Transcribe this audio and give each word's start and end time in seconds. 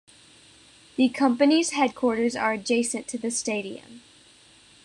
The 0.95 1.09
company's 1.09 1.73
headquarters 1.73 2.35
are 2.35 2.53
adjacent 2.53 3.07
to 3.09 3.19
the 3.19 3.29
stadium. 3.29 4.01